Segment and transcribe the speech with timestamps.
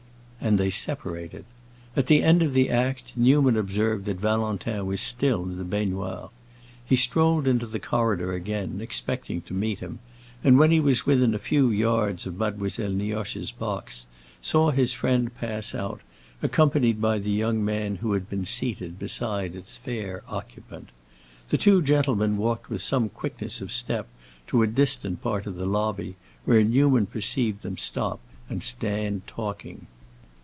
[0.43, 1.45] And they separated.
[1.95, 6.31] At the end of the act Newman observed that Valentin was still in the baignoire.
[6.83, 9.99] He strolled into the corridor again, expecting to meet him,
[10.43, 14.07] and when he was within a few yards of Mademoiselle Nioche's box
[14.41, 16.01] saw his friend pass out,
[16.41, 20.89] accompanied by the young man who had been seated beside its fair occupant.
[21.49, 24.07] The two gentlemen walked with some quickness of step
[24.47, 26.15] to a distant part of the lobby,
[26.45, 29.85] where Newman perceived them stop and stand talking.